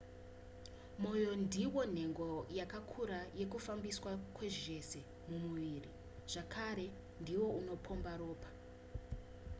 [1.01, 2.27] mwoyo ndiwo nhengo
[2.59, 5.91] yakakura yekufambiswa kwezvese mumuviri
[6.31, 6.87] zvakare
[7.21, 8.49] ndiwo unopomba ropa